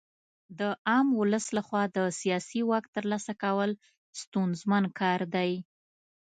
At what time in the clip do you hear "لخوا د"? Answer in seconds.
1.57-1.99